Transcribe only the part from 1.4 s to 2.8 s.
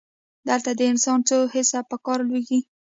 حسه په کار لویږي.